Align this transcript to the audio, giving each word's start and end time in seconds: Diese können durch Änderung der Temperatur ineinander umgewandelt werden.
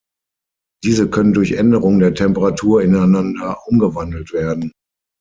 Diese 0.83 1.11
können 1.11 1.33
durch 1.33 1.51
Änderung 1.51 1.99
der 1.99 2.15
Temperatur 2.15 2.81
ineinander 2.81 3.59
umgewandelt 3.67 4.33
werden. 4.33 4.71